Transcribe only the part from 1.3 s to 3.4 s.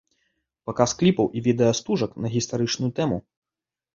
і відэастужак на гістарычную тэму.